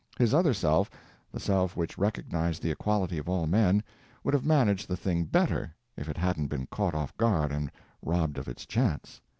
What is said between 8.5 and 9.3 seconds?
chance.